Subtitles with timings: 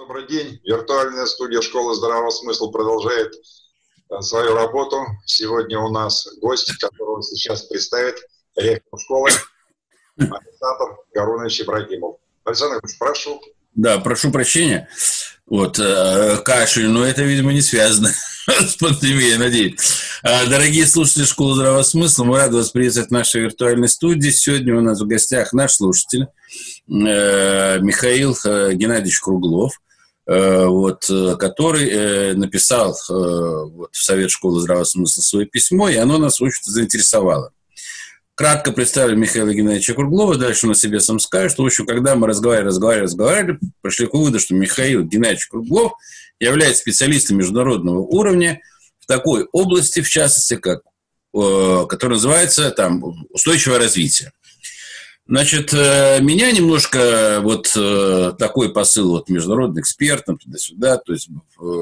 [0.00, 0.58] Добрый день.
[0.64, 4.96] Виртуальная студия школы здравого смысла продолжает э, свою работу.
[5.26, 8.16] Сегодня у нас гость, которого сейчас представит
[8.56, 9.28] ректор школы
[10.16, 12.16] Александр Гарунович Ибрагимов.
[12.44, 13.42] Александр прошу.
[13.74, 14.88] Да, прошу прощения.
[15.44, 18.08] Вот, э, кашель, но это, видимо, не связано
[18.46, 19.78] с пандемией, надеюсь.
[20.22, 24.30] А, дорогие слушатели Школы Здравого Смысла, мы рады вас приветствовать в нашей виртуальной студии.
[24.30, 26.26] Сегодня у нас в гостях наш слушатель
[26.88, 29.74] э, Михаил Геннадьевич Круглов,
[30.66, 35.96] вот, э, который э, написал э, вот, в Совет Школы Здравого Смысла свое письмо, и
[35.96, 37.52] оно нас, общем-то, заинтересовало.
[38.34, 42.14] Кратко представили Михаила Геннадьевича Круглова, дальше он о себе сам скажет, что, в общем, когда
[42.14, 45.92] мы разговаривали, разговаривали, разговаривали, пришли к выводу, что Михаил Геннадьевич Круглов
[46.38, 48.60] является специалистом международного уровня
[48.98, 50.80] в такой области, в частности, как,
[51.34, 54.32] э, которая называется там, устойчивое развитие.
[55.30, 61.30] Значит, э, меня немножко вот э, такой посыл вот международный эксперт, туда-сюда, то есть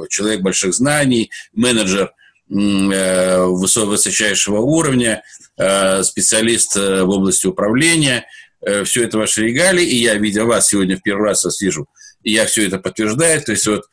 [0.08, 2.12] человек больших знаний, менеджер
[2.48, 5.22] высочайшего уровня–
[5.58, 8.26] Э, специалист э, в области управления.
[8.60, 11.88] Э, все это ваши регалии, и я, видя вас сегодня в первый раз вас вижу,
[12.22, 13.42] и я все это подтверждаю.
[13.42, 13.84] То есть вот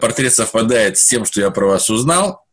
[0.00, 2.44] портрет совпадает с тем, что я про вас узнал.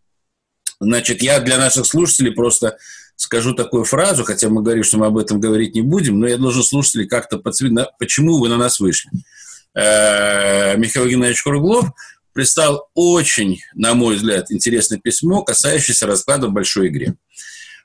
[0.79, 2.77] Значит, я для наших слушателей просто
[3.19, 6.37] скажу такую фразу, хотя мы говорим, что мы об этом говорить не будем, но я
[6.37, 9.11] должен слушателей как-то подсветить, почему вы на нас вышли.
[9.75, 11.91] Михаил Геннадьевич Круглов
[12.31, 17.15] прислал очень, на мой взгляд, интересное письмо, касающееся расклада в большой игре.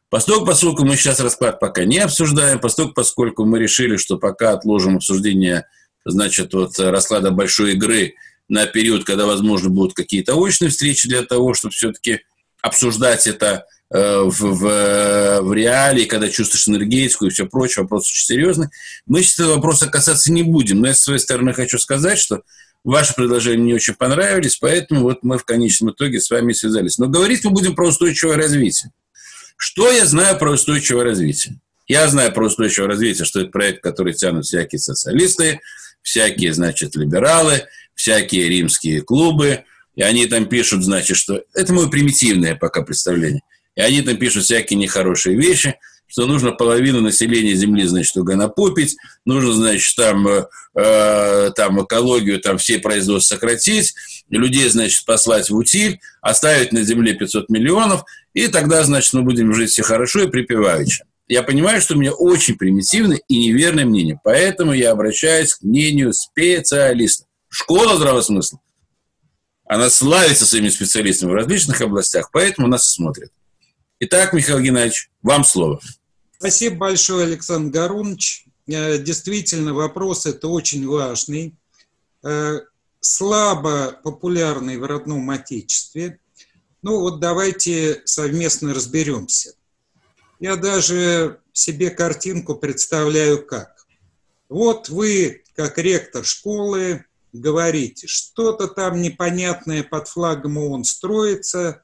[0.09, 4.97] Поскольку, поскольку мы сейчас расклад пока не обсуждаем, поскольку, поскольку мы решили, что пока отложим
[4.97, 5.67] обсуждение
[6.05, 8.15] значит, вот, расклада большой игры
[8.49, 12.21] на период, когда, возможно, будут какие-то очные встречи для того, чтобы все-таки
[12.63, 18.27] обсуждать это э, в, в, в реалии, когда чувствуешь энергетику и все прочее, вопрос очень
[18.27, 18.69] серьезный.
[19.07, 22.43] Мы сейчас этого вопроса касаться не будем, но я с своей стороны хочу сказать, что
[22.83, 26.99] ваши предложения мне очень понравились, поэтому вот мы в конечном итоге с вами связались.
[26.99, 28.91] Но говорить мы будем про устойчивое развитие.
[29.57, 31.61] Что я знаю про устойчивое развитие?
[31.87, 35.61] Я знаю про устойчивое развитие, что это проект, который тянут всякие социалисты,
[36.03, 37.63] всякие, значит, либералы,
[37.95, 39.65] всякие римские клубы,
[39.95, 41.45] и они там пишут, значит, что...
[41.55, 43.43] Это мое примитивное пока представление.
[43.77, 45.77] И они там пишут всякие нехорошие вещи,
[46.07, 50.47] что нужно половину населения Земли, значит, угонопупить, нужно, значит, там, э,
[50.77, 53.95] э, там экологию, там все производства сократить,
[54.29, 59.53] людей, значит, послать в утиль, оставить на Земле 500 миллионов, и тогда, значит, мы будем
[59.55, 61.05] жить все хорошо и припеваючи.
[61.27, 66.13] Я понимаю, что у меня очень примитивное и неверное мнение, поэтому я обращаюсь к мнению
[66.13, 67.27] специалистов.
[67.49, 68.61] Школа здравого смысла,
[69.67, 73.31] она славится своими специалистами в различных областях, поэтому нас и смотрят.
[74.07, 75.81] Итак, Михаил Геннадьевич, вам слово.
[76.37, 78.45] Спасибо большое, Александр Гарунович.
[78.67, 81.55] Э, действительно, вопрос это очень важный,
[82.23, 82.61] э,
[83.01, 86.19] слабо популярный в родном отечестве.
[86.83, 89.55] Ну вот давайте совместно разберемся.
[90.39, 93.87] Я даже себе картинку представляю как.
[94.51, 101.81] Вот вы, как ректор школы, говорите, что-то там непонятное под флагом ООН строится,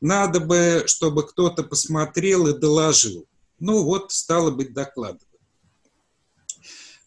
[0.00, 3.26] надо бы, чтобы кто-то посмотрел и доложил.
[3.58, 5.26] Ну вот, стало быть, докладывать.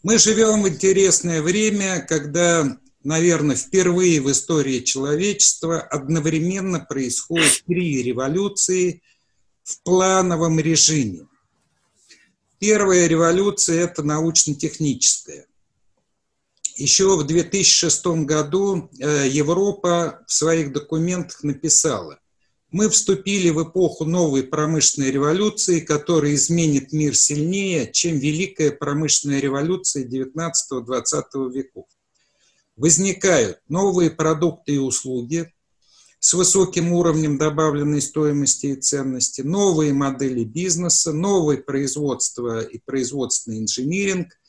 [0.03, 9.01] Мы живем в интересное время, когда, наверное, впервые в истории человечества одновременно происходят три революции
[9.63, 11.27] в плановом режиме.
[12.59, 15.47] Первая революция– это научно-техническая.
[16.75, 22.19] Еще в 2006 году э, Европа в своих документах написала,
[22.73, 30.05] мы вступили в эпоху новой промышленной революции, которая изменит мир сильнее, чем Великая промышленная революция
[30.05, 31.85] 19-20 веков.
[32.75, 35.53] Возникают новые продукты и услуги
[36.19, 44.33] с высоким уровнем добавленной стоимости и ценности, новые модели бизнеса, новое производство и производственный инжиниринг–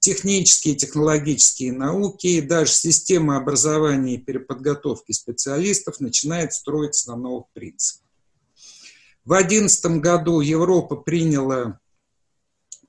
[0.00, 8.06] технические технологические науки и даже система образования и переподготовки специалистов начинает строиться на новых принципах.
[9.24, 11.80] В 2011 году Европа приняла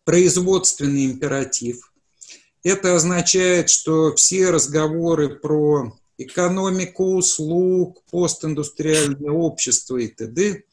[0.05, 1.91] производственный императив.
[2.63, 10.63] Это означает, что все разговоры про экономику услуг, постиндустриальное общество и т.д.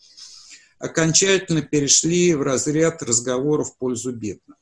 [0.78, 4.56] окончательно перешли в разряд разговоров в пользу бедных.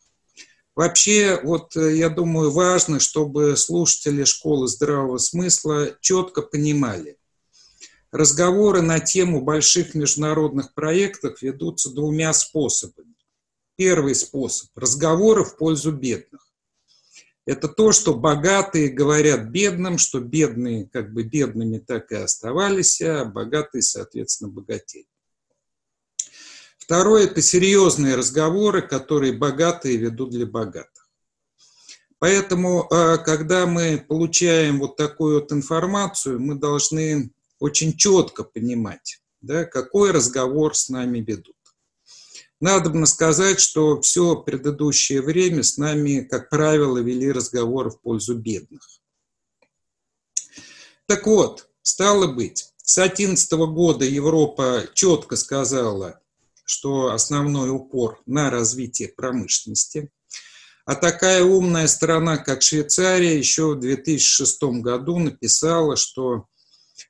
[0.74, 7.16] Вообще, вот э, я думаю, важно, чтобы слушатели школы здравого смысла четко понимали.
[8.10, 13.14] Разговоры на тему больших международных проектов ведутся двумя способами.
[13.76, 16.44] Первый способ– разговоры в пользу бедных.
[17.46, 23.24] Это то, что богатые говорят бедным, что бедные как бы бедными так и оставались, а
[23.24, 25.06] богатые, соответственно, богатели.
[26.84, 31.08] Второе– это серьезные разговоры, которые богатые ведут для богатых.
[32.18, 39.64] Поэтому, а, когда мы получаем вот такую вот информацию, мы должны очень четко понимать, да,
[39.64, 41.56] какой разговор с нами ведут.
[42.60, 48.86] Надо сказать, что все предыдущее время с нами, как правило, вели разговоры в пользу бедных.
[51.06, 56.20] Так вот, стало быть, с 2011 года Европа четко сказала,
[56.64, 60.10] что основной упор на развитие промышленности.
[60.86, 66.46] А такая умная страна, как Швейцария, еще в 2006 году написала, что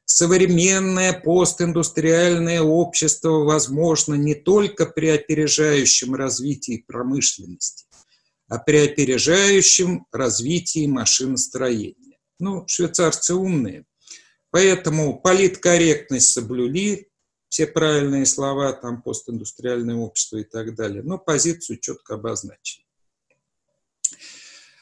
[0.04, 7.86] современное постиндустриальное общество возможно не только при опережающем развитии промышленности,
[8.48, 12.18] а при опережающем развитии машиностроения.
[12.38, 13.86] Ну, швейцарцы умные,
[14.50, 17.08] поэтому политкорректность соблюли,
[17.54, 22.84] все правильные слова, там постиндустриальное общество и так далее, но позицию четко обозначили.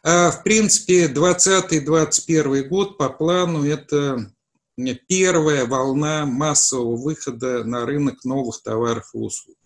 [0.02, 4.32] А, в принципе, 2020-2021 год по плану это
[5.06, 9.58] первая волна массового выхода на рынок новых товаров и услуг.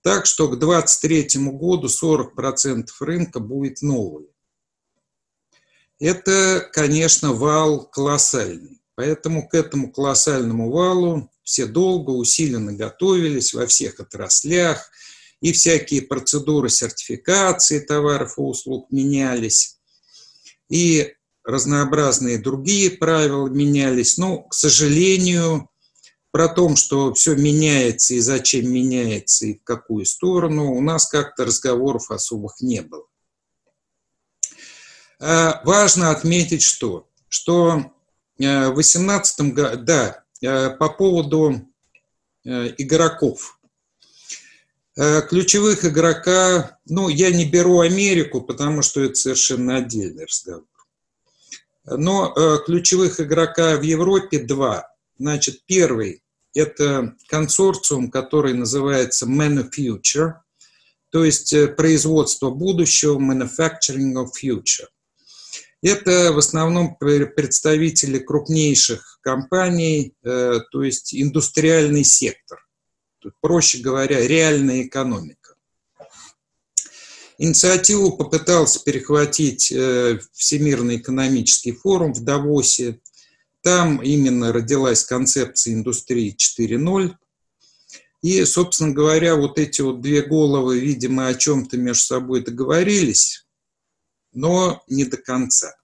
[0.00, 4.28] Так что к 2023 году 40% рынка будет новый.
[5.98, 8.79] Это, конечно, вал колоссальный.
[9.00, 14.90] Поэтому к этому колоссальному валу все долго, усиленно готовились во всех отраслях,
[15.40, 19.78] и всякие процедуры сертификации товаров и услуг менялись,
[20.68, 21.14] и
[21.44, 24.18] разнообразные другие правила менялись.
[24.18, 25.70] Но, к сожалению,
[26.30, 31.46] про то, что все меняется и зачем меняется и в какую сторону, у нас как-то
[31.46, 33.06] разговоров особых не было.
[35.18, 37.94] А, важно отметить, что, что
[38.40, 41.68] э, в 2018 году, да, Э, по поводу
[42.44, 43.60] э, игроков.
[44.96, 50.64] Э, ключевых игрока, ну, я не беру Америку, потому что это совершенно отдельный разговор.
[51.84, 52.32] Но
[52.66, 54.94] ключевых игрока в Европе два.
[55.18, 56.22] Значит, первый–
[56.54, 60.34] это консорциум, который называется Manufacture,
[61.10, 64.86] то есть производство будущего, Manufacturing of Future.
[65.82, 72.58] Это в основном представители крупнейших компаний, э, то есть индустриальный сектор.
[73.40, 75.54] Проще говоря, реальная экономика.
[77.38, 83.00] Инициативу попытался перехватить э, Всемирный экономический форум в Давосе.
[83.62, 87.14] Там именно родилась концепция индустрии 4.0.
[88.20, 93.46] И, собственно говоря, вот эти вот две головы, видимо, о чем-то между собой договорились
[94.32, 95.74] но не до конца.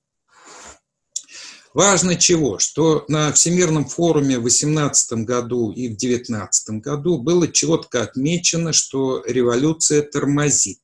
[1.74, 2.58] Важно чего?
[2.58, 9.22] Что на Всемирном форуме в 2018 году и в 2019 году было четко отмечено, что
[9.26, 10.80] революция тормозит.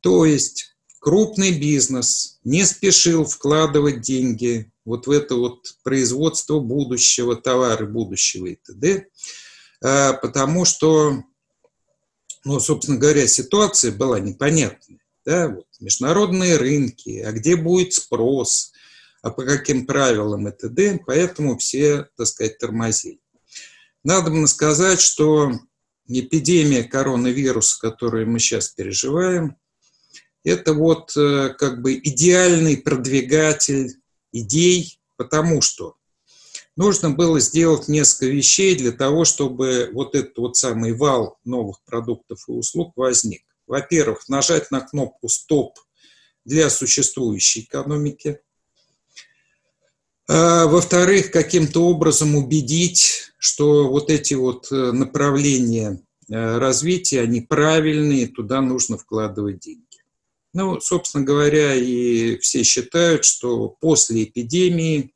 [0.00, 7.86] То есть крупный бизнес не спешил вкладывать деньги вот в это вот производство будущего, товары
[7.86, 9.06] будущего и т.д.,
[9.84, 11.22] а, потому что,
[12.44, 18.72] ну, собственно говоря, ситуация была непонятная да, вот, международные рынки, а где будет спрос,
[19.22, 23.20] а по каким правилам и т.д., поэтому все, так сказать, тормозили.
[24.04, 25.52] Надо бы сказать, что
[26.06, 29.56] эпидемия коронавируса, которую мы сейчас переживаем,
[30.44, 33.96] это вот э, как бы идеальный продвигатель
[34.32, 35.96] идей, потому что
[36.76, 42.44] нужно было сделать несколько вещей для того, чтобы вот этот вот самый вал новых продуктов
[42.48, 45.78] и услуг возник во-первых, нажать на кнопку «Стоп»
[46.44, 48.40] для существующей экономики.
[50.28, 58.28] А, во-вторых, каким-то образом убедить, что вот эти вот э, направления э, развития, они правильные,
[58.28, 59.82] туда нужно вкладывать деньги.
[60.52, 65.14] Ну, собственно говоря, и все считают, что после эпидемии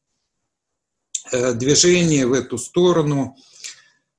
[1.32, 3.36] э, движение в эту сторону–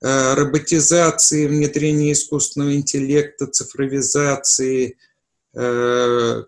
[0.02, 4.98] роботизации, внедрения искусственного интеллекта, цифровизации,
[5.54, 6.44] э,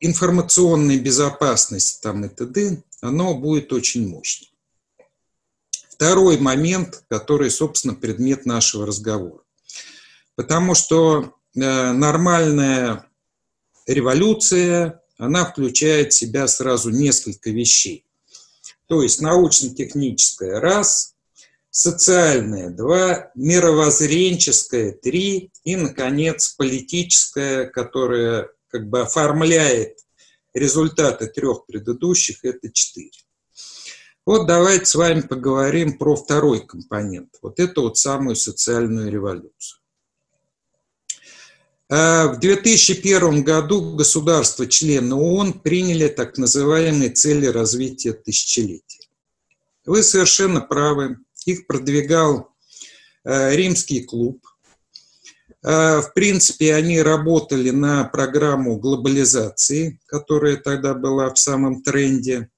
[0.00, 4.50] информационной безопасности там и т.д., оно будет очень мощным.
[5.90, 9.42] Второй момент, который, собственно, предмет нашего разговора.
[10.34, 13.06] Потому что э, нормальная
[13.86, 18.04] революция, она включает в себя сразу несколько вещей.
[18.86, 21.14] То есть научно-техническая– раз,
[21.70, 29.98] социальное– два, мировоззренческое– три, и, наконец, политическое, которое как бы оформляет
[30.52, 33.10] результаты трех предыдущих– это четыре.
[34.26, 37.34] Вот давайте с вами поговорим про второй компонент.
[37.42, 39.80] Вот это вот самую социальную революцию.
[41.96, 49.06] А, в 2001 году государства-члены ООН приняли так называемые цели развития тысячелетия.
[49.86, 51.18] Вы совершенно правы.
[51.46, 52.48] Их продвигал
[53.22, 54.44] а, римский клуб.
[55.62, 62.50] А, в принципе, они работали на программу глобализации, которая тогда была в самом тренде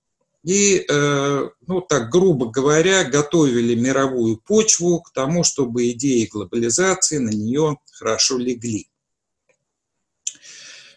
[0.45, 7.31] и, э, ну так грубо говоря, готовили мировую почву к тому, чтобы идеи глобализации на
[7.31, 8.87] нее хорошо легли.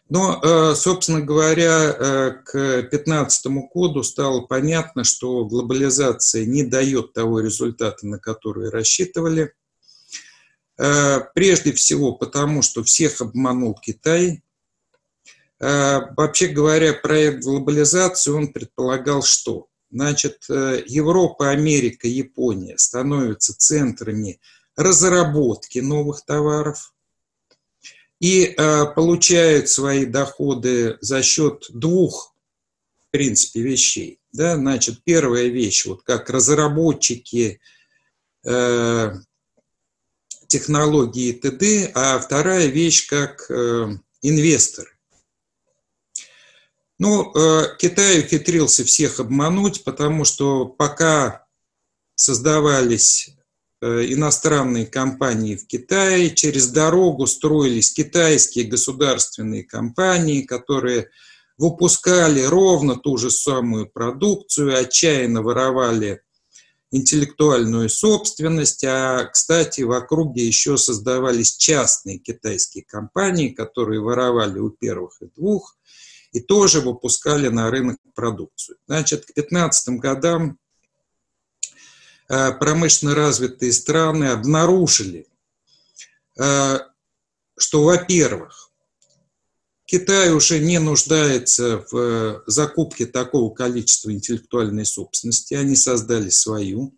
[0.09, 7.39] Но, э, собственно говоря, э, к 2015 году стало понятно, что глобализация не дает того
[7.39, 9.53] результата, на который рассчитывали.
[11.35, 14.41] Прежде всего потому, что всех обманул Китай,
[15.59, 19.67] Э, вообще говоря, проект глобализации, он предполагал что?
[19.91, 24.39] Значит, э, Европа, Америка, Япония становятся центрами
[24.77, 26.93] разработки новых товаров
[28.19, 32.35] и э, получают свои доходы за счет двух,
[33.07, 34.19] в принципе, вещей.
[34.33, 34.55] Да?
[34.55, 37.61] Значит, первая вещь, вот как разработчики
[38.45, 39.13] э,
[40.47, 44.89] технологии ТД, а вторая вещь как э, инвесторы.
[46.97, 51.45] Ну, э, Китай ухитрился всех обмануть, потому что пока
[52.15, 53.38] создавались
[53.81, 61.09] иностранные компании в Китае, через дорогу строились китайские государственные компании, которые
[61.57, 66.21] выпускали ровно ту же самую продукцию, отчаянно воровали
[66.91, 75.21] интеллектуальную собственность, а, кстати, в округе еще создавались частные китайские компании, которые воровали у первых
[75.21, 75.75] и двух,
[76.31, 78.77] и тоже выпускали на рынок продукцию.
[78.87, 80.68] Значит, к 2015 годам э,
[82.29, 85.27] промышленно развитые страны обнаружили,
[86.39, 86.79] э,
[87.57, 88.69] что, во-первых,
[89.85, 96.93] Китай уже не нуждается в закупке такого количества интеллектуальной собственности, они создали свою.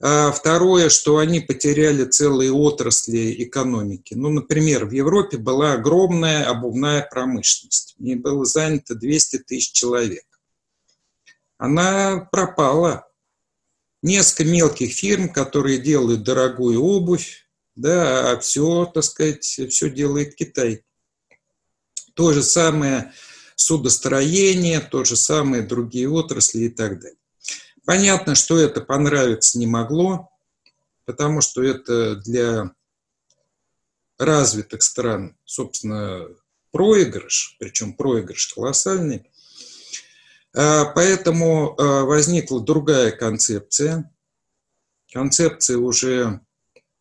[0.00, 4.14] А второе, что они потеряли целые отрасли экономики.
[4.14, 7.94] Ну, например, в Европе была огромная обувная промышленность.
[7.98, 10.24] В ней было занято 200 тысяч человек.
[11.58, 13.06] Она пропала.
[14.04, 20.84] Несколько мелких фирм, которые делают дорогую обувь, да, а все, так сказать, все делает Китай.
[22.12, 23.14] То же самое
[23.56, 27.16] судостроение, то же самое другие отрасли и так далее.
[27.86, 30.28] Понятно, что это понравиться не могло,
[31.06, 32.74] потому что это для
[34.18, 36.28] развитых стран, собственно,
[36.72, 39.24] проигрыш, причем проигрыш колоссальный.
[40.54, 44.10] А, поэтому а, возникла другая концепция,
[45.12, 46.40] концепция уже,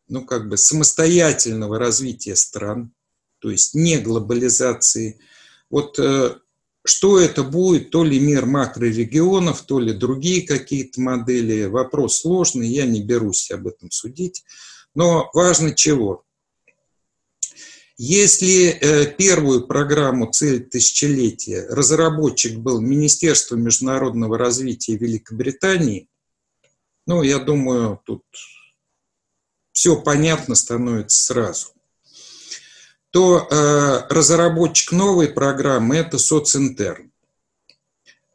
[0.07, 2.93] ну, как бы самостоятельного развития стран,
[3.39, 5.19] то есть не глобализации.
[5.69, 6.35] Вот э,
[6.85, 11.65] что это будет, то ли мир макрорегионов, то ли другие какие-то модели.
[11.65, 14.43] Вопрос сложный, я не берусь об этом судить.
[14.95, 16.23] Но важно чего?
[18.05, 26.09] Если э, первую программу «Цель тысячелетия» разработчик был Министерство международного развития Великобритании,
[27.07, 28.23] ну, я думаю, тут
[29.71, 31.67] все понятно становится сразу
[33.11, 37.09] то э, разработчик новой программы– это социнтерн.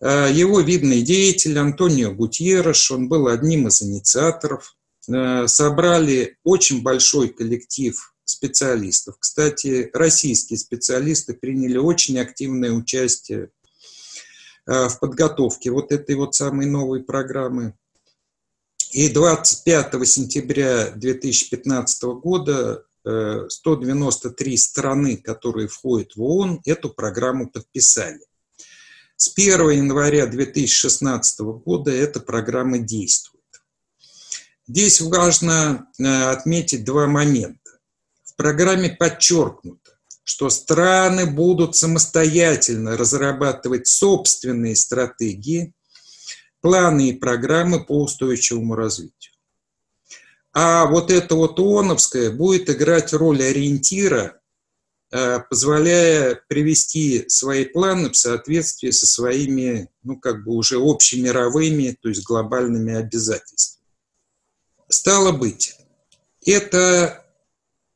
[0.00, 4.76] Э, его видный деятель Антонио Гутьерреш, он был одним из инициаторов.
[5.12, 9.16] Э, собрали очень большой коллектив специалистов.
[9.18, 13.50] Кстати, российские специалисты приняли очень активное участие
[14.66, 17.74] в подготовке вот этой вот самой новой программы.
[18.92, 28.20] И 25 сентября 2015 года 193 страны, которые входят в ООН, эту программу подписали.
[29.16, 33.38] С 1 января 2016 года эта программа действует.
[34.68, 37.67] Здесь важно э, отметить два момента.
[38.38, 45.74] Программе подчеркнуто, что страны будут самостоятельно разрабатывать собственные стратегии,
[46.60, 49.32] планы и программы по устойчивому развитию.
[50.52, 54.40] А вот это вот ООНовское будет играть роль ориентира,
[55.10, 62.08] э, позволяя привести свои планы в соответствии со своими, ну, как бы уже общемировыми, то
[62.08, 63.84] есть глобальными обязательствами.
[64.88, 65.76] Стало быть,
[66.46, 67.24] это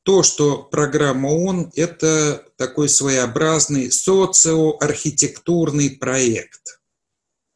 [0.02, 6.80] то, что программа ООН– это такой своеобразный социоархитектурный проект.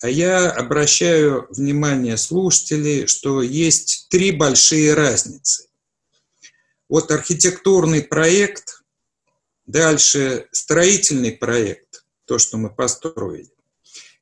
[0.00, 5.67] А я обращаю внимание слушателей, что есть три большие разницы.
[6.88, 8.83] Вот архитектурный проект,
[9.67, 13.50] дальше строительный проект, то, что мы построили,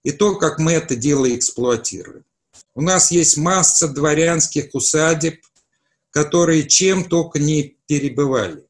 [0.03, 2.25] и то, как мы это дело эксплуатируем.
[2.75, 5.45] У нас есть масса дворянских усадеб,
[6.11, 8.65] которые чем только не перебывали.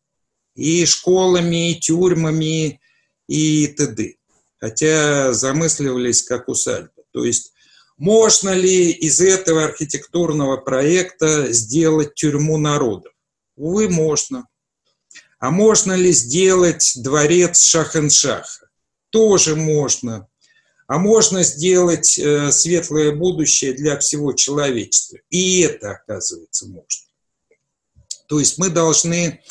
[0.54, 2.80] И школами, и тюрьмами,
[3.28, 4.16] и т.д.
[4.58, 7.02] Хотя замысливались как усадьбы.
[7.12, 7.52] То есть
[7.96, 13.12] можно ли из этого архитектурного проекта сделать тюрьму народов?
[13.56, 14.46] Увы, можно.
[15.38, 18.68] А можно ли сделать дворец Шахеншаха?
[19.10, 20.26] Тоже можно.
[20.86, 25.18] А можно сделать э, светлое будущее для всего человечества.
[25.30, 27.03] И это, оказывается, можно.
[28.34, 29.44] То есть мы должны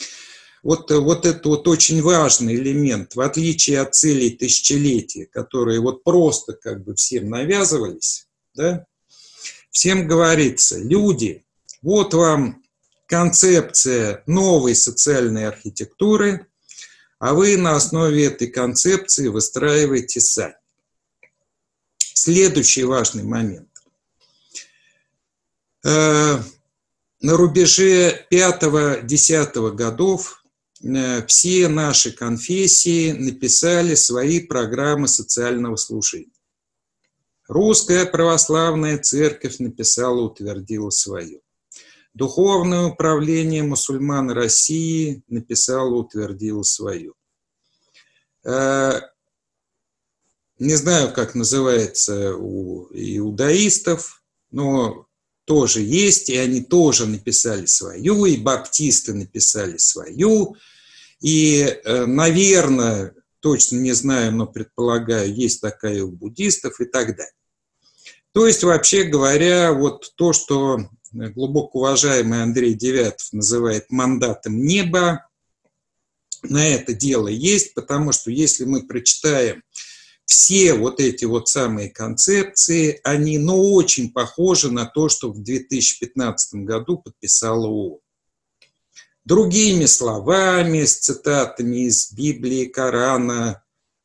[0.62, 6.52] вот, вот это вот очень важный элемент, в отличие от целей тысячелетия, которые вот просто
[6.52, 8.86] как бы всем навязывались, да,
[9.72, 11.46] всем говорится, люди,
[11.82, 12.62] вот вам
[13.08, 16.48] концепция новой социальной архитектуры,
[17.20, 20.56] а вы на основе этой концепции выстраиваете сами.
[22.00, 23.70] Следующий важный момент.
[27.24, 30.44] На рубеже 5-10 годов
[30.84, 36.28] Э, все наши конфессии написали свои программы социального служения.
[37.48, 41.40] Русская православная церковь написала, утвердила свое.
[42.14, 47.14] Духовное управление мусульман России написало, утвердило свое.
[48.44, 49.00] Э,
[50.60, 55.08] не знаю, как называется у иудаистов, но
[55.46, 60.56] тоже есть, и они тоже написали свою, и баптисты написали свою,
[61.22, 67.34] и, э, наверное, точно не знаю, но предполагаю, есть такая у буддистов и так далее.
[68.34, 70.80] То есть, вообще говоря, вот то, что
[71.12, 75.28] глубоко уважаемый Андрей Девятов называет мандатом неба,
[76.42, 79.64] на это дело есть, потому что если мы прочитаем
[80.26, 86.56] все вот эти вот самые концепции, они, ну, очень похожи на то, что в 2015
[86.66, 88.00] году подписала ООН
[89.26, 93.64] другими словами, с цитатами из Библии, Корана,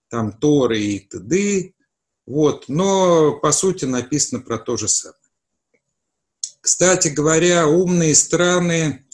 [0.09, 1.73] там Торы и т.д.
[2.27, 5.17] Вот, но по сути написано про то же самое.
[6.61, 9.07] Кстати говоря, умные страны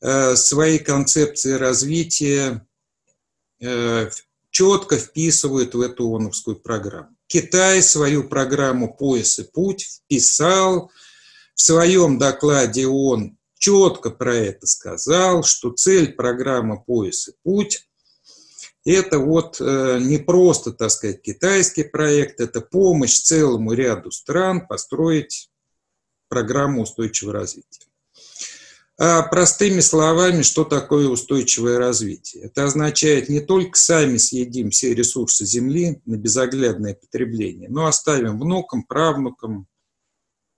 [0.00, 2.66] э, свои концепции развития
[3.60, 4.08] э,
[4.54, 7.16] четко вписывают в эту ООНовскую программу.
[7.26, 10.92] Китай свою программу «Пояс и путь» вписал
[11.56, 17.88] в своем докладе ООН четко про это сказал, что цель программы «Пояс и путь»
[18.84, 25.50] это вот э, не просто, так сказать, китайский проект, это помощь целому ряду стран построить
[26.28, 27.88] программу устойчивого развития.
[28.96, 32.44] А простыми словами, что такое устойчивое развитие?
[32.44, 38.84] Это означает не только сами съедим все ресурсы Земли на безоглядное потребление, но оставим внукам,
[38.84, 39.66] правнукам,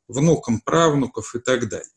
[0.07, 1.89] внукам правнуков и так далее.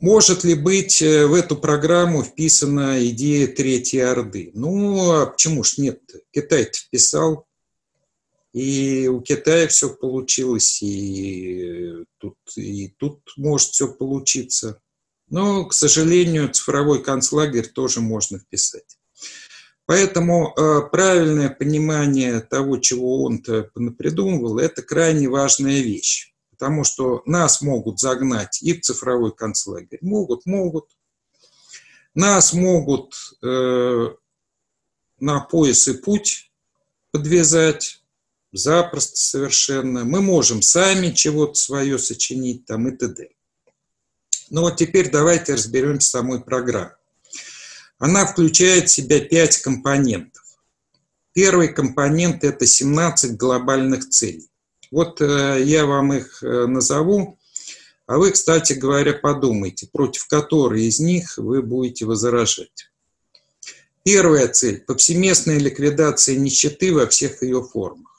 [0.00, 4.50] Может ли быть э, в эту программу вписана идея Третьей Орды?
[4.52, 6.00] Ну, а почему ж нет?
[6.32, 7.46] Китай вписал,
[8.52, 14.80] и у Китая все получилось, и тут, и тут может все получиться.
[15.28, 18.98] Но, к сожалению, цифровой концлагерь тоже можно вписать.
[19.86, 27.60] Поэтому э, правильное понимание того, чего он-то напридумывал, это крайне важная вещь потому что нас
[27.60, 29.98] могут загнать и в цифровой концлагерь.
[30.00, 30.90] Могут, могут.
[32.14, 34.14] Нас могут э,
[35.18, 36.52] на пояс и путь
[37.10, 38.01] подвязать,
[38.52, 40.04] запросто совершенно.
[40.04, 43.30] Мы можем сами чего-то свое сочинить там и т.д.
[44.50, 46.96] Ну вот теперь давайте разберемся с самой программой.
[47.98, 50.42] Она включает в себя пять компонентов.
[51.32, 54.50] Первый компонент– это 17 глобальных целей.
[54.90, 57.38] Вот э, я вам их э, назову,
[58.06, 62.90] а вы, кстати говоря, подумайте, против которой из них вы будете возражать.
[64.04, 68.11] Первая цель– повсеместная ликвидация нищеты во всех ее формах.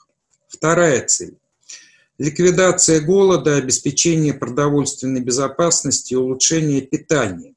[0.53, 1.37] Вторая цель–
[2.17, 7.55] ликвидация голода, обеспечение продовольственной безопасности улучшение питания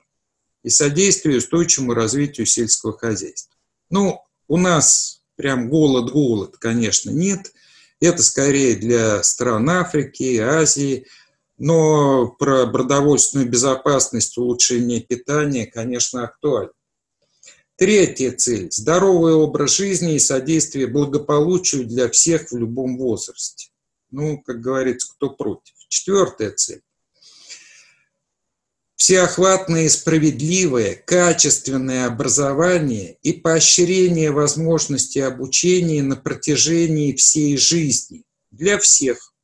[0.62, 3.54] и содействие устойчивому развитию сельского хозяйства.
[3.90, 7.52] Ну, у нас прям голод-голод, конечно, нет–
[8.00, 11.06] это скорее для стран Африки, Азии,
[11.58, 16.72] но про продовольственную безопасность, улучшение питания, конечно, актуально.
[17.76, 23.68] Третья цель– здоровый образ жизни и содействие благополучию для всех в любом возрасте.
[24.10, 25.74] Ну, как говорится, кто против.
[25.88, 26.80] Четвертая цель–
[28.96, 39.34] всеохватное и справедливое, качественное образование и поощрение возможности обучения на протяжении всей жизни для всех.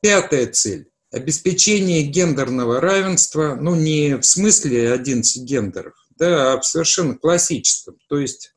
[0.00, 7.16] Пятая цель– обеспечение гендерного равенства, ну не в смысле 11 гендеров, да, а в совершенно
[7.16, 8.52] классическом, то есть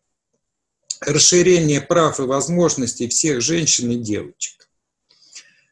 [1.02, 4.68] расширение прав и возможностей всех женщин и девочек.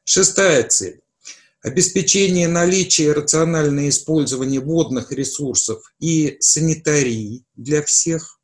[0.04, 1.02] Шестая цель–
[1.62, 8.40] обеспечение наличия и рациональное использование водных ресурсов и санитарии для всех.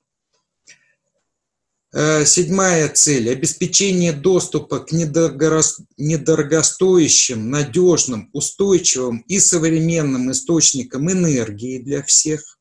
[1.91, 12.59] Э, седьмая цель– обеспечение доступа к недорогостоящим, надежным, устойчивым и современным источникам энергии для всех.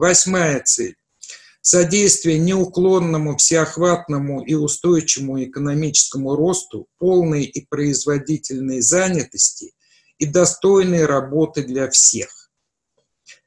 [0.00, 0.96] Восьмая цель–
[1.60, 9.74] содействие неуклонному, всеохватному и устойчивому экономическому росту, полной и производительной занятости
[10.16, 12.50] и достойной работы для всех.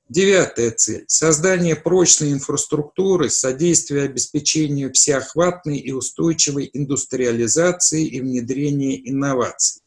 [0.10, 9.83] Девятая цель– создание прочной инфраструктуры, содействие обеспечению всеохватной и устойчивой индустриализации и внедрения инноваций.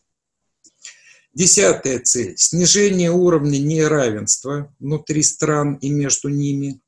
[1.36, 6.80] Десятая цель– снижение уровня неравенства внутри стран и между ними.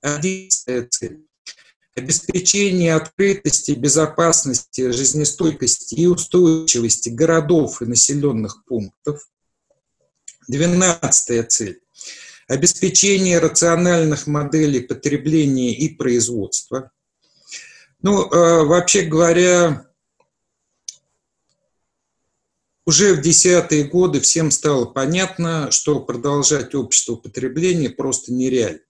[0.00, 1.20] Одиннадцатая цель–
[1.94, 9.28] обеспечение открытости, безопасности, жизнестойкости и устойчивости городов и населенных пунктов.
[10.48, 11.80] Двенадцатая цель–
[12.48, 16.90] обеспечение рациональных моделей потребления и производства.
[18.02, 19.86] Ну, э, вообще говоря,
[22.86, 28.80] уже в десятые годы всем стало понятно, что продолжать общество потребления просто нереально,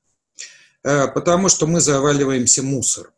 [0.82, 3.12] э, потому что мы заваливаемся мусором.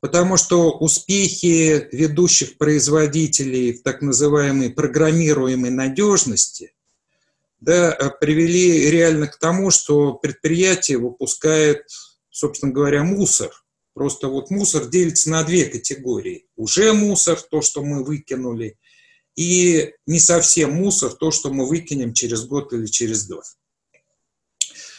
[0.00, 6.74] Потому что успехи ведущих производителей в так называемой программируемой надежности
[7.60, 11.86] да, э, привели реально к тому, что предприятие выпускает,
[12.30, 13.50] собственно говоря, мусор.
[13.94, 16.46] Просто вот мусор делится на две категории.
[16.56, 18.76] Уже мусор, то, что мы выкинули,
[19.36, 23.42] и не совсем мусор то, что мы выкинем через год или через два.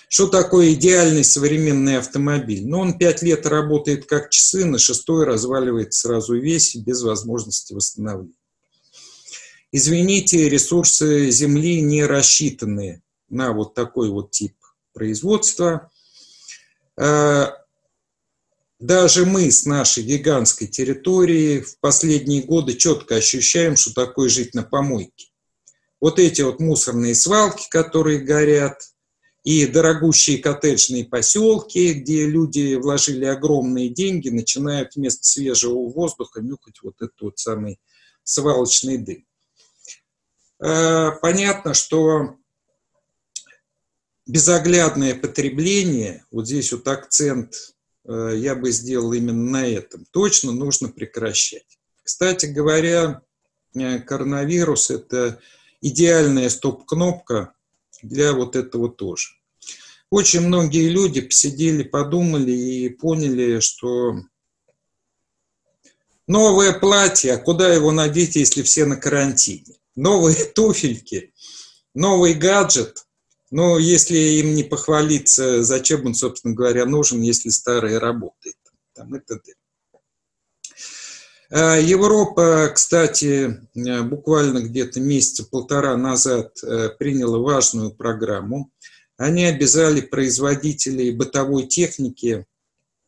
[0.07, 2.65] Что такое идеальный современный автомобиль?
[2.65, 8.33] Ну, он пять лет работает как часы, на шестой разваливается сразу весь, без возможности восстановления.
[9.71, 14.55] Извините, ресурсы Земли не рассчитаны на вот такой вот тип
[14.93, 15.91] производства.
[18.79, 24.63] Даже мы с нашей гигантской территории в последние годы четко ощущаем, что такое жить на
[24.63, 25.27] помойке.
[26.01, 28.81] Вот эти вот мусорные свалки, которые горят,
[29.45, 36.95] и дорогущие коттеджные поселки, где люди вложили огромные деньги, начинают вместо свежего воздуха нюхать вот
[36.99, 37.79] этот вот самый
[38.23, 39.25] свалочный дым.
[40.59, 42.37] Э, понятно, что
[44.25, 47.74] безоглядное потребление, вот здесь вот акцент
[48.07, 50.05] я бы сделал именно на этом.
[50.11, 51.77] Точно нужно прекращать.
[52.05, 53.21] Кстати говоря,
[53.73, 55.39] э, коронавирус– это
[55.81, 57.55] идеальная стоп-кнопка
[58.03, 59.29] для вот этого тоже.
[60.11, 64.19] Очень многие люди посидели, подумали и поняли, что
[66.27, 69.77] новое платье, а куда его надеть, если все на карантине?
[69.95, 71.33] Новые туфельки,
[71.95, 73.04] новый гаджет,
[73.55, 78.57] но если им не похвалиться, зачем он, собственно говоря, нужен, если старый работает?
[78.93, 79.53] Там и т.д.
[81.51, 88.71] А, Европа, кстати, буквально где-то месяца полтора назад э, приняла важную программу.
[89.15, 92.45] Они обязали производителей бытовой техники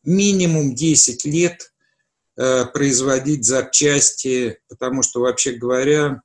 [0.05, 1.73] минимум 10 лет
[2.37, 6.21] э, производить запчасти, потому что, вообще говоря,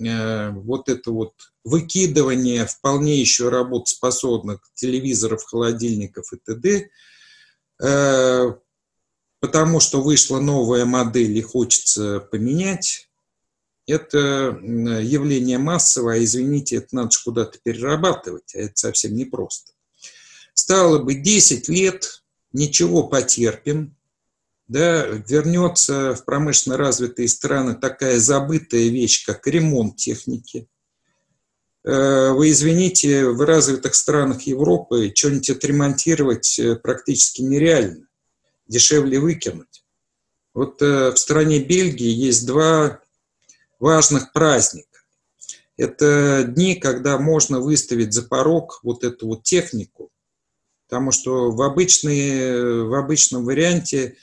[0.00, 1.32] Э, вот это вот
[1.64, 6.88] выкидывание вполне еще работоспособных телевизоров, холодильников и т.д.,
[7.82, 8.52] э,
[9.40, 13.08] потому что вышла новая модель и хочется поменять,
[13.86, 19.72] это явление массовое, извините, это надо же куда-то перерабатывать, а это совсем непросто.
[20.54, 22.22] Стало бы 10 лет,
[22.52, 23.96] ничего потерпим,
[24.68, 30.68] да, вернется в промышленно развитые страны такая забытая вещь, как ремонт техники.
[31.84, 38.06] Э, вы извините, в развитых странах Европы что-нибудь отремонтировать э, практически нереально.
[38.68, 39.84] Дешевле выкинуть.
[40.54, 43.00] Вот э, в стране Бельгии есть два
[43.80, 44.86] важных праздника.
[45.76, 50.12] Это дни, когда можно выставить за порог вот эту вот технику,
[50.86, 54.16] потому что в, обычной, в обычном варианте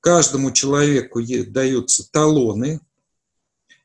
[0.00, 2.80] каждому человеку даются талоны,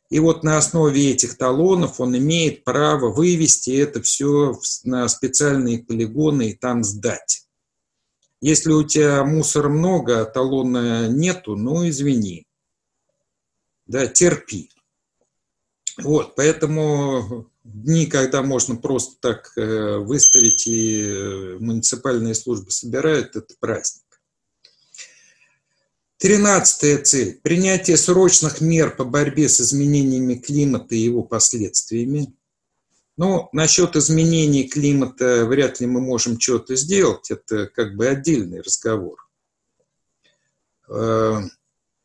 [0.09, 6.49] и вот на основе этих талонов он имеет право вывести это все на специальные полигоны
[6.49, 7.47] и там сдать.
[8.41, 12.45] Если у тебя мусора много, а талона нету, ну извини.
[13.87, 14.69] Да, терпи.
[15.97, 23.55] Вот, поэтому дни, когда можно просто так э, выставить и э, муниципальные службы собирают, это
[23.59, 24.04] праздник.
[26.17, 32.33] Тринадцатая цель– принятие срочных мер по борьбе с изменениями климата и его последствиями.
[33.17, 39.27] Ну, насчет изменений климата вряд ли мы можем что-то сделать, это как бы отдельный разговор.
[40.87, 41.41] Э,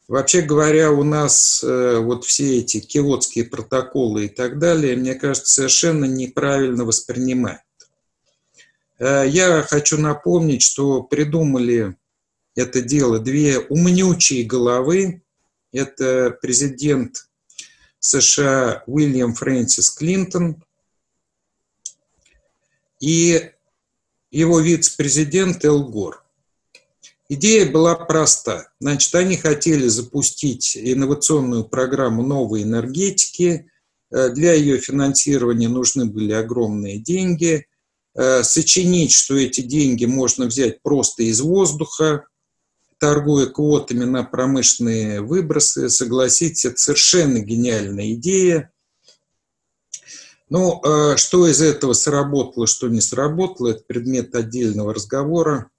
[0.09, 5.53] вообще говоря, у нас э, вот все эти киотские протоколы и так далее, мне кажется,
[5.53, 7.62] совершенно неправильно воспринимают.
[8.99, 11.96] Э, я хочу напомнить, что придумали
[12.61, 15.23] это дело две умнючие головы.
[15.73, 17.29] Это президент
[17.99, 20.62] США Уильям Фрэнсис Клинтон
[23.01, 23.51] и
[24.31, 26.25] его вице-президент Эл Гор.
[27.29, 28.73] Идея была проста.
[28.81, 33.70] Значит, они хотели запустить инновационную программу новой энергетики.
[34.11, 37.66] Э, для ее финансирования нужны были огромные деньги.
[38.16, 42.27] Э, сочинить, что эти деньги можно взять просто из воздуха,
[43.01, 48.71] торгуя квотами на промышленные выбросы, согласитесь, это совершенно гениальная идея.
[50.51, 55.71] Ну, э, что из этого сработало, что не сработало, это предмет отдельного разговора,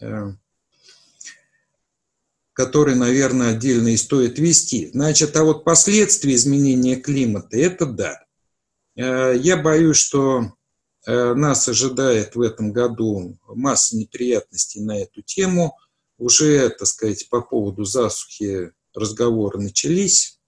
[0.00, 0.32] э,
[2.52, 4.90] который, наверное, отдельно и стоит вести.
[4.92, 8.22] Значит, а вот последствия изменения климата– это да.
[8.96, 10.52] Э, я боюсь, что
[11.06, 15.76] нас ожидает в этом году масса неприятностей на эту тему.
[16.18, 20.38] Уже, так сказать, по поводу засухи разговоры начались.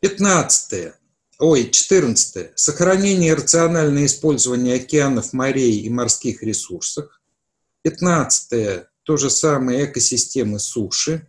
[0.00, 0.94] 15.
[1.38, 2.58] Ой, 14.
[2.58, 7.20] Сохранение и рациональное использование океанов, морей и морских ресурсов.
[7.82, 8.86] 15.
[9.02, 11.26] То же самое экосистемы суши.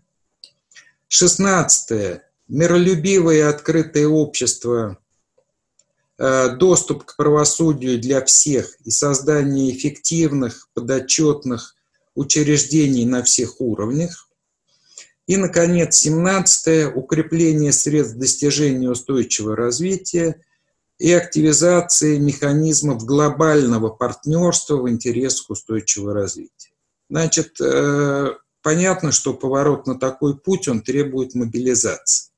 [1.07, 2.21] 16.
[2.47, 4.97] Миролюбивое и открытое общество,
[6.57, 11.75] доступ к правосудию для всех и создание эффективных, подотчетных
[12.13, 14.29] учреждений на всех уровнях.
[15.27, 20.43] И, наконец, 17 укрепление средств достижения устойчивого развития
[20.99, 26.71] и активизация механизмов глобального партнерства в интересах устойчивого развития.
[27.09, 32.30] Значит, э, понятно, что поворот на такой путь, он требует мобилизации.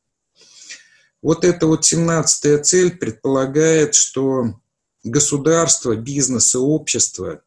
[1.24, 4.60] Вот эта вот 17-я цель предполагает, что
[5.06, 7.42] государство, бизнес и общество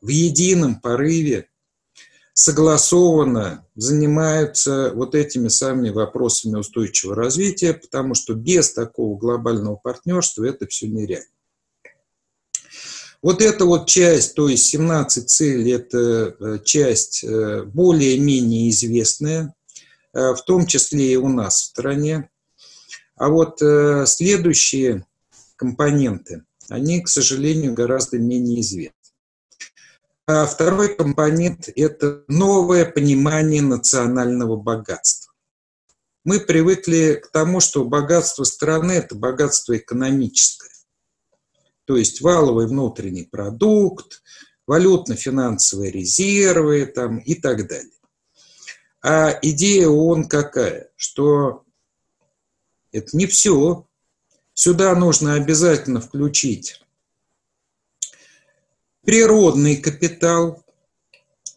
[0.00, 1.48] в едином порыве
[2.32, 10.66] согласованно занимаются вот этими самыми вопросами устойчивого развития, потому что без такого глобального партнерства это
[10.66, 11.28] все нереально.
[13.20, 19.54] Вот эта вот часть, то есть 17 целей, это э, часть э, более-менее известная,
[20.14, 22.30] э, в том числе и у нас в стране.
[23.20, 23.58] А вот
[24.08, 25.04] следующие
[25.56, 28.94] компоненты, они, к сожалению, гораздо менее известны.
[30.26, 35.34] А второй компонент– это новое понимание национального богатства.
[36.24, 40.72] Мы привыкли к тому, что богатство страны– это богатство экономическое.
[41.84, 44.22] То есть валовый внутренний продукт,
[44.66, 47.92] валютно-финансовые резервы там, и так далее.
[49.02, 50.88] А идея ООН какая?
[50.96, 51.64] Что
[52.92, 53.86] это не все.
[54.54, 56.80] Сюда нужно обязательно включить
[59.02, 60.62] природный капитал,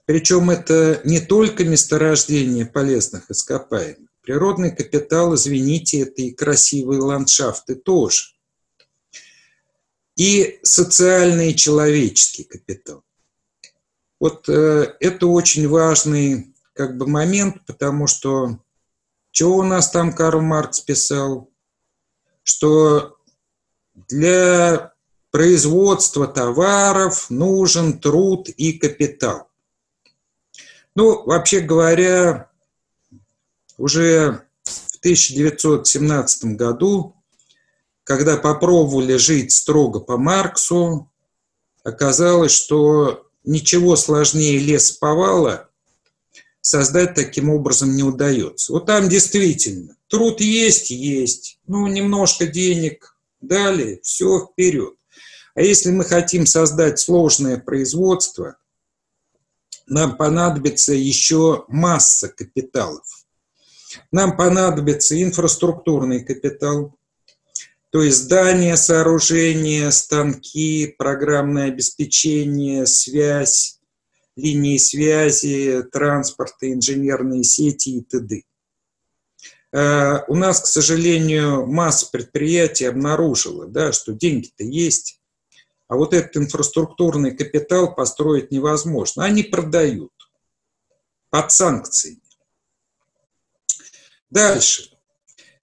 [0.05, 4.09] причем это не только месторождение полезных ископаемых.
[4.21, 8.33] Природный капитал, извините, это и красивые ландшафты тоже.
[10.15, 13.03] И социальный и человеческий капитал.
[14.19, 18.59] Вот э, это очень важный как бы момент, потому что
[19.33, 21.49] что у нас там Карл Маркс писал,
[22.43, 23.17] что
[23.95, 24.93] для
[25.31, 29.49] производства товаров нужен труд и капитал.
[30.95, 32.51] Ну, вообще говоря,
[33.79, 37.15] уже в 1917 году,
[38.03, 41.09] когда попробовали жить строго по Марксу,
[41.83, 45.71] оказалось, что ничего сложнее лесоповала
[46.63, 48.71] создать таким образом не удается.
[48.71, 54.93] Вот там действительно труд есть, есть, ну, немножко денег дали, все вперед.
[55.55, 58.55] А если мы хотим создать сложное производство,
[59.87, 63.25] нам понадобится еще масса капиталов.
[64.11, 66.95] Нам понадобится инфраструктурный капитал,
[67.89, 73.79] то есть здания, сооружения, станки, программное обеспечение, связь,
[74.35, 78.43] линии связи, транспорта, инженерные сети и т.д.
[79.71, 85.19] Э, у нас, к сожалению, масса предприятий обнаружила, да, что деньги-то есть,
[85.87, 89.25] а вот этот инфраструктурный капитал построить невозможно.
[89.25, 90.11] Они продают
[91.29, 92.21] под санкциями.
[94.29, 94.97] Дальше.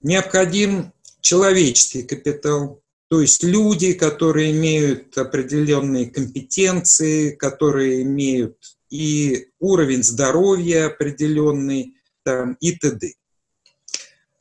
[0.00, 2.80] Необходим человеческий капитал,
[3.10, 8.56] то есть люди, которые имеют определенные компетенции, которые имеют
[8.88, 13.14] и уровень здоровья определенный там, и т.д.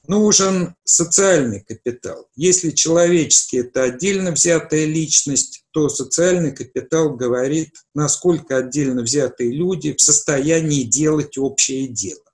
[0.08, 2.29] Нужен социальный капитал.
[2.36, 10.01] Если человеческий– это отдельно взятая личность, то социальный капитал говорит, насколько отдельно взятые люди в
[10.01, 12.28] состоянии делать общее дело.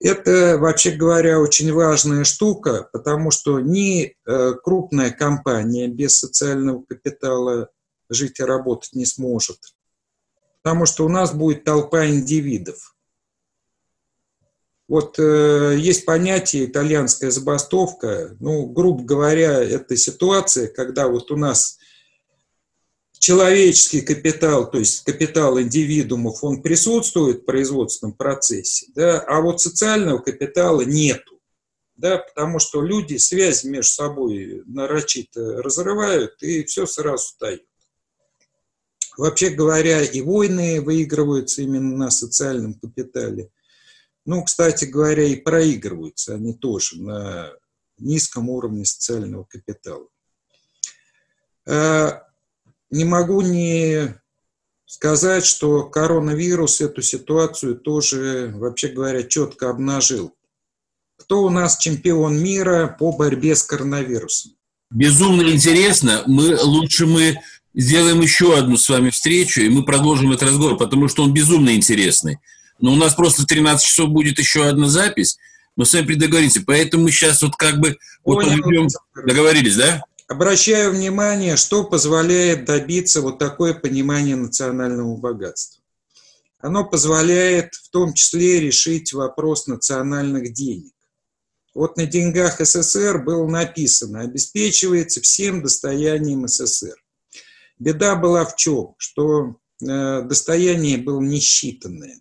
[0.00, 7.70] Это, вообще говоря, очень важная штука, потому что ни э, крупная компания без социального капитала
[8.08, 9.58] жить и работать не сможет,
[10.62, 12.94] потому что у нас будет толпа индивидов.
[14.86, 18.36] Вот э, есть понятие итальянская забастовка.
[18.40, 21.78] Ну, грубо говоря, это ситуация, когда вот у нас
[23.28, 30.16] человеческий капитал, то есть капитал индивидуумов, он присутствует в производственном процессе, да, а вот социального
[30.16, 31.38] капитала нету,
[31.94, 37.66] да, потому что люди связь между собой нарочито разрывают, и все сразу встает.
[39.18, 43.50] Вообще говоря, и войны выигрываются именно на социальном капитале.
[44.24, 47.52] Ну, кстати говоря, и проигрываются они тоже на
[47.98, 50.08] низком уровне социального капитала.
[52.90, 54.14] Не могу не
[54.86, 60.34] сказать, что коронавирус эту ситуацию тоже, вообще говоря, четко обнажил.
[61.18, 64.52] Кто у нас чемпион мира по борьбе с коронавирусом?
[64.90, 66.22] Безумно интересно.
[66.26, 67.38] Мы лучше мы
[67.74, 71.74] сделаем еще одну с вами встречу, и мы продолжим этот разговор, потому что он безумно
[71.74, 72.38] интересный.
[72.80, 75.38] Но у нас просто в 13 часов будет еще одна запись.
[75.76, 76.62] Мы с вами предоговоримся.
[76.66, 78.88] Поэтому мы сейчас вот как бы вот Понял.
[79.26, 80.02] Договорились, да?
[80.28, 85.82] Обращаю внимание, что позволяет добиться вот такое понимание национального богатства.
[86.58, 90.92] Оно позволяет в том числе решить вопрос национальных денег.
[91.74, 96.96] Вот на деньгах СССР было написано, обеспечивается всем достоянием СССР.
[97.78, 98.96] Беда была в чем?
[98.98, 102.20] Что э, достояние было несчитанное.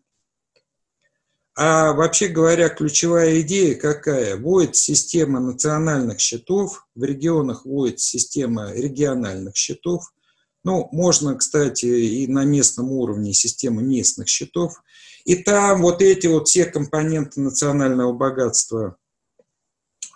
[1.60, 4.38] А вообще говоря, ключевая идея какая?
[4.38, 10.14] Вводится система национальных счетов, в регионах вводится система региональных счетов.
[10.64, 14.84] Ну, можно, кстати, и на местном уровне система местных счетов.
[15.26, 18.98] И там вот эти вот все компоненты национального богатства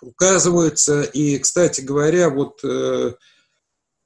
[0.00, 1.02] указываются.
[1.02, 3.14] И, кстати говоря, вот э,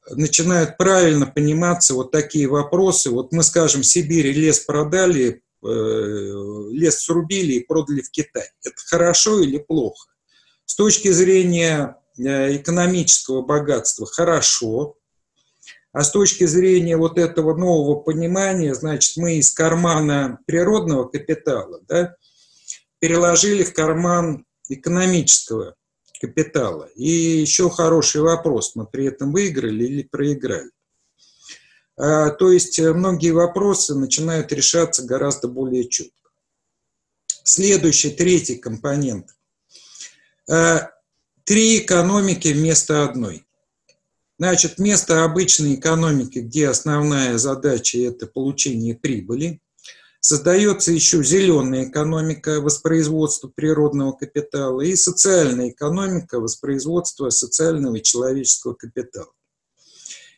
[0.08, 3.10] начинают правильно пониматься вот такие вопросы.
[3.10, 8.48] Вот мы, скажем, Сибири лес продали, лес срубили и продали в Китай.
[8.64, 10.10] Это хорошо или плохо?
[10.64, 14.96] С точки зрения э, экономического богатства хорошо,
[15.92, 22.16] а с точки зрения вот этого нового понимания, значит, мы из кармана природного капитала да,
[22.98, 25.74] переложили в карман экономического
[26.20, 26.90] капитала.
[26.96, 30.70] И еще хороший вопрос, мы при этом выиграли или проиграли.
[31.96, 36.12] А, то есть э, многие вопросы начинают решаться гораздо более четко.
[37.42, 39.34] Следующий, третий компонент.
[40.48, 40.90] А,
[41.44, 43.46] три экономики вместо одной.
[44.38, 49.62] Значит, вместо обычной экономики, где основная задача– это получение прибыли,
[50.20, 59.32] создается еще зеленая экономика воспроизводства природного капитала и социальная экономика воспроизводства социального и человеческого капитала.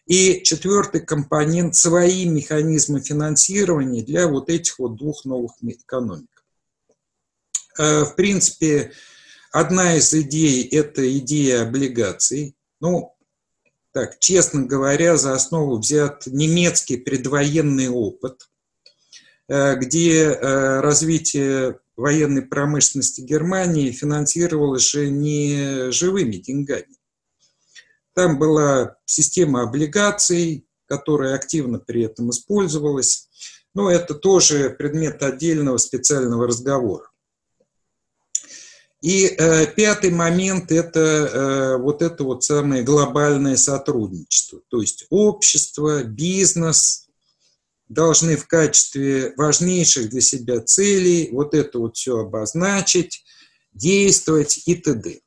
[0.09, 6.45] И четвертый компонент– свои механизмы финансирования для вот этих вот двух новых экономик.
[7.79, 8.93] Э, в принципе,
[9.53, 12.57] одна из идей– это идея облигаций.
[12.81, 13.15] Ну,
[13.93, 18.49] так, честно говоря, за основу взят немецкий предвоенный опыт,
[19.49, 26.97] э, где э, развитие военной промышленности Германии финансировалось же не живыми деньгами,
[28.19, 33.29] там была система облигаций, которая активно при этом использовалась.
[33.75, 37.09] Но это тоже предмет отдельного специального разговора.
[39.03, 44.63] И э, пятый момент– это э, вот это вот самое глобальное сотрудничество.
[44.69, 47.07] То есть общество, бизнес
[47.89, 53.23] должны в качестве важнейших для себя целей вот это вот все обозначить,
[53.73, 55.21] действовать и т.д.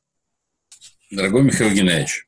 [1.10, 2.26] Дорогой Михаил Геннадьевич,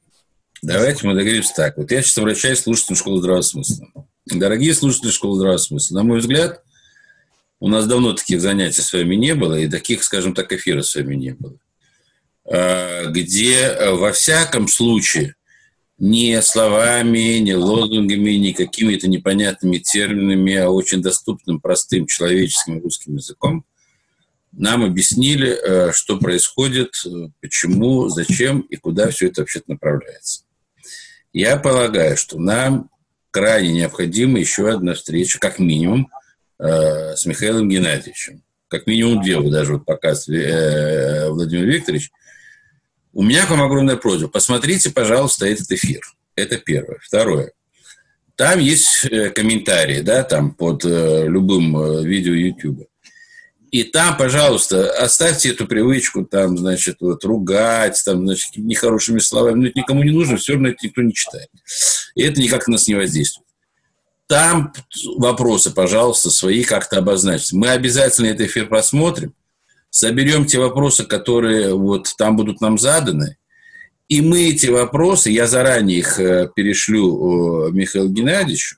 [0.67, 1.77] давайте мы договоримся так.
[1.77, 3.87] Вот я сейчас обращаюсь к слушателям школы здравого смысла.
[4.27, 6.62] Дорогие слушатели школы здравого смысла, на мой взгляд,
[7.61, 10.95] у нас давно таких занятий с вами не было, и таких, скажем так, эфиров с
[10.95, 11.57] вами не было.
[12.47, 15.35] А, где э, во всяком случае
[15.99, 23.65] не словами, не лозунгами, не какими-то непонятными терминами, а очень доступным, простым человеческим русским языком
[24.57, 26.95] нам объяснили, э, что происходит,
[27.41, 30.45] почему, зачем и куда все это вообще направляется.
[31.35, 32.89] Я полагаю, что нам
[33.30, 36.09] крайне необходима еще одна встреча, как минимум,
[36.59, 38.43] Э, с Михаилом Геннадьевичем.
[38.68, 42.11] Как минимум две, вот даже вот пока э, Владимир Викторович.
[43.12, 44.28] У меня к вам огромная просьба.
[44.28, 46.01] Посмотрите, пожалуйста, этот эфир.
[46.37, 46.99] Это первое.
[47.03, 47.53] Второе.
[48.37, 52.89] Там есть э, комментарии, да, там под любым видео YouTube.
[53.75, 59.59] И там, пожалуйста, оставьте эту привычку, там, значит, вот, ругать, там, значит, нехорошими словами.
[59.59, 61.49] Ну, это никому не нужно, все равно это никто не читает.
[62.14, 63.49] И это никак на нас не воздействует.
[64.29, 64.72] Там
[65.16, 67.57] вопросы, пожалуйста, свои как-то обозначьте.
[67.57, 69.35] Мы обязательно этот эфир просмотрим,
[69.91, 73.39] соберем те вопросы, которые вот там будут нам заданы,
[74.09, 78.77] и мы эти вопросы, я заранее их э, перешлю Михаилу Геннадьевичу,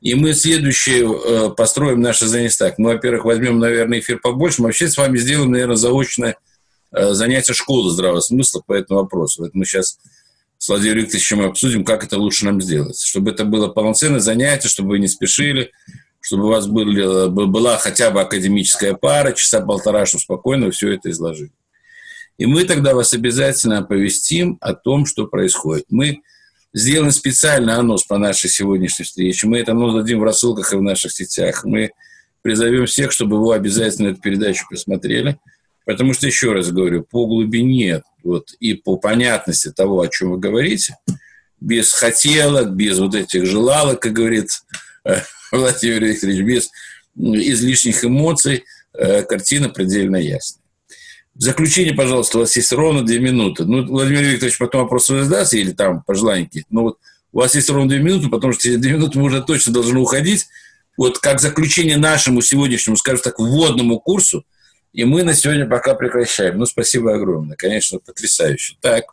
[0.00, 2.78] и мы следующее э, построим наше занятие так.
[2.78, 4.62] Мы, во-первых, возьмем, наверное, эфир побольше.
[4.62, 6.36] Мы вообще с вами сделаем, наверное, заочное
[6.92, 9.44] э, занятие школы здравого смысла по этому вопросу.
[9.44, 9.98] Это мы сейчас
[10.58, 13.00] с Владимиром Викторовичем обсудим, как это лучше нам сделать.
[13.00, 15.72] Чтобы это было полноценное занятие, чтобы вы не спешили,
[16.20, 21.10] чтобы у вас были, была хотя бы академическая пара, часа полтора, чтобы спокойно все это
[21.10, 21.52] изложили.
[22.38, 25.86] И мы тогда вас обязательно оповестим о том, что происходит.
[25.90, 26.22] Мы
[26.72, 29.46] сделаем специально анонс по нашей сегодняшней встрече.
[29.46, 31.64] Мы это анонс дадим в рассылках и в наших сетях.
[31.64, 31.92] Мы
[32.42, 35.38] призовем всех, чтобы вы обязательно эту передачу посмотрели.
[35.84, 40.38] Потому что, еще раз говорю, по глубине вот, и по понятности того, о чем вы
[40.38, 40.96] говорите,
[41.60, 44.50] без хотелок, без вот этих желалок, как говорит
[45.04, 46.70] э, Владимир Викторович, без
[47.16, 50.62] излишних эмоций, э, картина предельно ясная.
[51.38, 53.64] В заключение, пожалуйста, у вас есть ровно две минуты.
[53.64, 56.66] Ну, Владимир Викторович потом вопрос задаст, или там пожеланники.
[56.68, 56.98] Ну, вот
[57.32, 59.98] у вас есть ровно две минуты, потому что через две минуты мы уже точно должны
[59.98, 60.48] уходить.
[60.98, 64.44] Вот как заключение нашему сегодняшнему, скажем так, вводному курсу–
[64.92, 66.58] и мы на сегодня пока прекращаем.
[66.58, 67.56] Ну, спасибо огромное.
[67.56, 68.76] Конечно, потрясающе.
[68.80, 69.04] Так.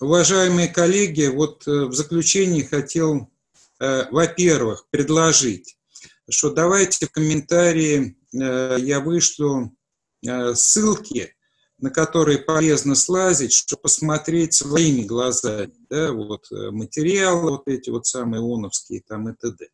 [0.00, 3.30] Уважаемые коллеги, вот э, в заключении хотел,
[3.80, 5.76] э, во-первых, предложить,
[6.30, 9.76] что давайте в комментарии э, я вышлю
[10.54, 11.34] ссылки,
[11.78, 18.40] на которые полезно слазить, чтобы посмотреть своими глазами, да, вот материалы вот эти вот самые
[18.40, 19.68] ОНовские там и т.д.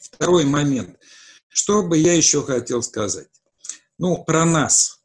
[0.00, 0.98] Второй момент.
[1.48, 3.28] Что бы я еще хотел сказать?
[3.98, 5.00] Ну, про нас.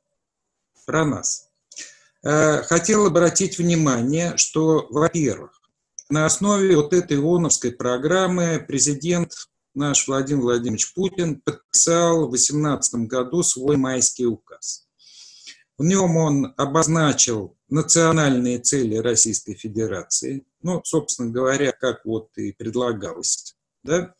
[0.86, 1.50] Про нас.
[2.24, 5.62] Э, хотел обратить внимание, что, во-первых,
[6.10, 9.34] на основе вот этой ООНовской программы президент
[9.74, 14.88] наш Владимир Владимирович Путин подписал в 2018 году свой майский указ.
[15.82, 23.56] В нем он обозначил национальные цели Российской Федерации, ну, собственно говоря, как вот и предлагалось,
[23.82, 24.14] да,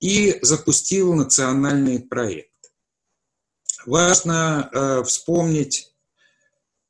[0.00, 2.54] и запустил национальный проект.
[3.84, 5.94] Важно э, вспомнить,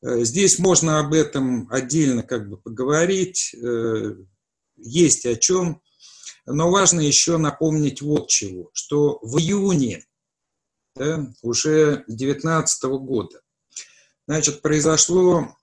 [0.02, 4.14] э, здесь можно об этом отдельно как бы поговорить, э,
[4.76, 5.82] есть о чем,
[6.46, 10.06] но важно еще напомнить вот чего, что в июне
[10.94, 13.40] да, уже 2019 года
[14.28, 15.56] значит, произошло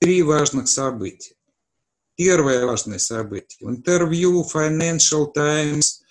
[0.00, 1.36] три важных события.
[2.16, 3.66] Первое важное событие.
[3.66, 6.02] В интервью Financial Times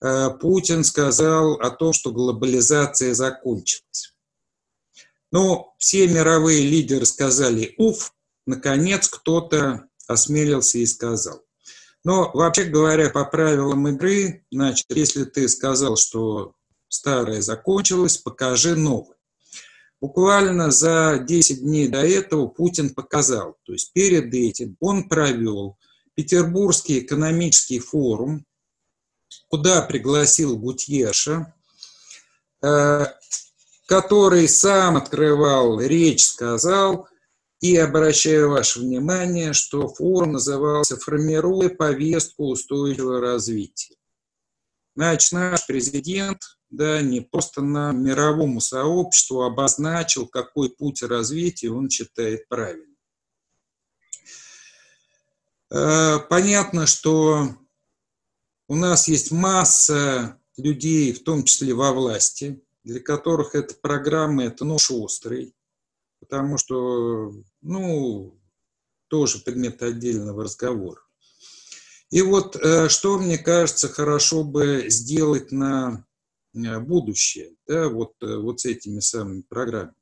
[0.00, 4.14] э, Путин сказал о том, что глобализация закончилась.
[5.32, 8.14] Ну, все мировые лидеры сказали «уф»,
[8.46, 11.42] наконец кто-то осмелился и сказал.
[12.04, 16.54] Но, вообще говоря, по правилам игры, значит, если ты сказал, что
[16.86, 19.15] старое закончилось, покажи новое.
[20.06, 25.78] Буквально за 10 дней до этого Путин показал, то есть перед этим он провел
[26.14, 28.46] Петербургский экономический форум,
[29.48, 31.52] куда пригласил Гутьеша,
[32.62, 33.06] э,
[33.86, 37.08] который сам открывал речь, сказал,
[37.60, 43.96] и обращаю ваше внимание, что форум назывался «Формируя повестку устойчивого развития».
[44.94, 52.48] Значит, наш президент да, не просто на мировому сообществу обозначил, какой путь развития он считает
[52.48, 52.96] правильным.
[55.70, 57.48] Э, понятно, что
[58.68, 64.64] у нас есть масса людей, в том числе во власти, для которых эта программа– это
[64.64, 65.54] нож острый,
[66.20, 68.38] потому что, ну,
[69.08, 71.00] тоже предмет отдельного разговора.
[72.10, 76.05] И вот э, что, мне кажется, хорошо бы сделать на
[76.80, 79.94] будущее, да, вот, вот с этими самыми программами.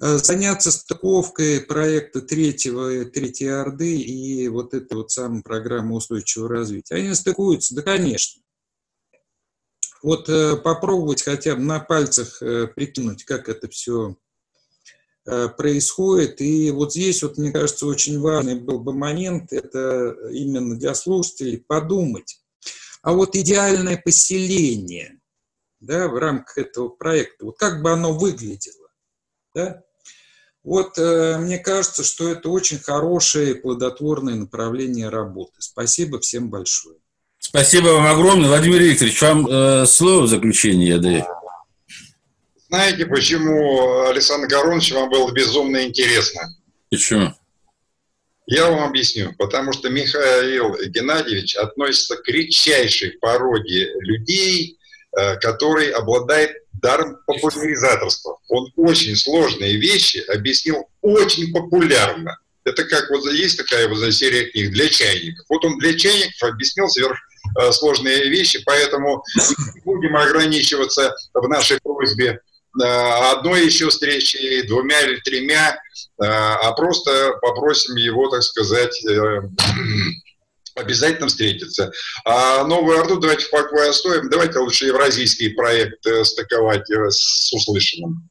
[0.00, 6.96] Э, заняться стыковкой проекта третьего, третьей Орды и вот этой вот самой программы устойчивого развития.
[6.96, 7.74] Они стыкуются?
[7.74, 8.40] Да, конечно.
[10.00, 14.16] Вот э, попробовать хотя бы на пальцах э, прикинуть, как это все
[15.58, 16.40] происходит.
[16.40, 21.62] И вот здесь, вот, мне кажется, очень важный был бы момент, это именно для слушателей,
[21.66, 22.40] подумать.
[23.02, 25.17] А вот идеальное поселение
[25.80, 28.88] да, в рамках этого проекта, вот как бы оно выглядело?
[29.54, 29.82] Да?
[30.64, 35.54] Вот э, мне кажется, что это очень хорошее и плодотворное направление работы.
[35.58, 36.98] Спасибо всем большое.
[37.38, 38.48] Спасибо вам огромное.
[38.48, 41.24] Владимир Викторович, вам э, слово в заключение я даю.
[42.68, 46.42] Знаете, почему, Александр Горович, вам было безумно интересно?
[46.90, 47.32] Почему?
[48.46, 49.34] Я вам объясню.
[49.38, 54.77] Потому что Михаил Геннадьевич относится к редчайшей породе людей,
[55.40, 58.38] который обладает даром популяризаторства.
[58.48, 62.36] Он очень сложные вещи объяснил очень популярно.
[62.64, 65.46] Это как вот есть такая вот серия книг для чайников.
[65.48, 67.16] Вот он для чайников объяснил сверх
[67.58, 67.70] э,
[68.28, 69.24] вещи, поэтому
[69.84, 72.40] будем ограничиваться в нашей просьбе
[72.80, 79.02] э, одной еще встречи, двумя или тремя, э, а просто попросим его, так сказать,
[80.78, 81.92] обязательно встретиться.
[82.24, 84.30] А новую Орду давайте в покое оставим.
[84.30, 88.28] Давайте лучше евразийский проект э, стыковать э, с услышанным.